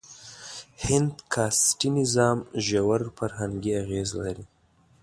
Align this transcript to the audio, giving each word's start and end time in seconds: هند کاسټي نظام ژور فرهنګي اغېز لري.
هند 0.85 1.13
کاسټي 1.33 1.89
نظام 1.99 2.37
ژور 2.65 3.01
فرهنګي 3.17 3.71
اغېز 3.83 4.09
لري. 4.21 4.45